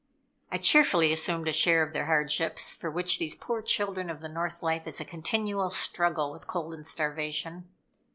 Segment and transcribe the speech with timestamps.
[0.51, 4.29] I cheerfully assumed a share of their hardships, for with these poor children of the
[4.29, 7.67] North life is a continual struggle with cold and starvation.